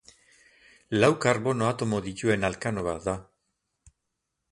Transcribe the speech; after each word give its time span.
Lau 1.03 1.09
karbono 1.25 1.67
atomo 1.73 1.99
dituen 2.07 2.47
alkano 2.49 2.87
bat 2.89 3.05
da. 3.11 3.15